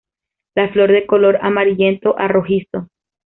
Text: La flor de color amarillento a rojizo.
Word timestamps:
La 0.55 0.67
flor 0.69 0.91
de 0.91 1.05
color 1.05 1.37
amarillento 1.43 2.17
a 2.17 2.27
rojizo. 2.27 2.87